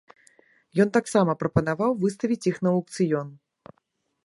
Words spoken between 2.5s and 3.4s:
іх на аўкцыён.